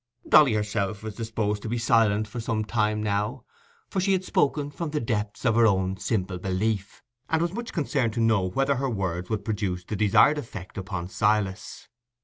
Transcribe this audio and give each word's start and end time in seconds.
Dolly 0.27 0.53
herself 0.55 1.03
was 1.03 1.13
disposed 1.13 1.61
to 1.61 1.69
be 1.69 1.77
silent 1.77 2.27
for 2.27 2.39
some 2.39 2.65
time 2.65 3.03
now, 3.03 3.43
for 3.87 3.99
she 3.99 4.13
had 4.13 4.23
spoken 4.23 4.71
from 4.71 4.89
the 4.89 4.99
depths 4.99 5.45
of 5.45 5.53
her 5.53 5.67
own 5.67 5.95
simple 5.97 6.39
belief, 6.39 7.03
and 7.29 7.39
was 7.39 7.53
much 7.53 7.71
concerned 7.71 8.13
to 8.13 8.19
know 8.19 8.49
whether 8.49 8.77
her 8.77 8.89
words 8.89 9.29
would 9.29 9.45
produce 9.45 9.83
the 9.85 9.95
desired 9.95 10.39
effect 10.39 10.79
on 10.91 11.07
Silas. 11.07 11.87